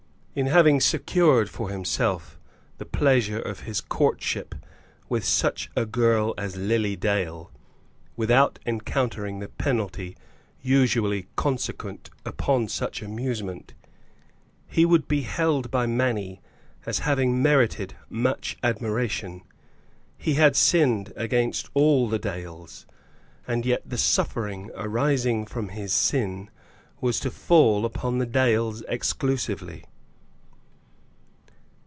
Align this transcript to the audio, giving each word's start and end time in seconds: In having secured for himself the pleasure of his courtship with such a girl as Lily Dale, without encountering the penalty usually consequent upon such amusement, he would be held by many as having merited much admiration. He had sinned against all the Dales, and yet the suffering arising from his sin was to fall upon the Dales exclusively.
In 0.33 0.45
having 0.45 0.79
secured 0.79 1.49
for 1.49 1.67
himself 1.69 2.39
the 2.77 2.85
pleasure 2.85 3.39
of 3.41 3.61
his 3.63 3.81
courtship 3.81 4.55
with 5.09 5.25
such 5.25 5.69
a 5.75 5.85
girl 5.85 6.33
as 6.37 6.55
Lily 6.55 6.95
Dale, 6.95 7.51
without 8.15 8.57
encountering 8.65 9.39
the 9.39 9.49
penalty 9.49 10.15
usually 10.61 11.27
consequent 11.35 12.09
upon 12.25 12.69
such 12.69 13.01
amusement, 13.01 13.73
he 14.69 14.85
would 14.85 15.05
be 15.05 15.23
held 15.23 15.69
by 15.69 15.85
many 15.85 16.39
as 16.85 16.99
having 16.99 17.41
merited 17.43 17.95
much 18.07 18.55
admiration. 18.63 19.41
He 20.17 20.35
had 20.35 20.55
sinned 20.55 21.11
against 21.17 21.69
all 21.73 22.07
the 22.07 22.19
Dales, 22.19 22.85
and 23.45 23.65
yet 23.65 23.81
the 23.85 23.97
suffering 23.97 24.71
arising 24.77 25.45
from 25.45 25.67
his 25.67 25.91
sin 25.91 26.49
was 27.01 27.19
to 27.19 27.29
fall 27.31 27.83
upon 27.83 28.19
the 28.19 28.25
Dales 28.25 28.81
exclusively. 28.87 29.83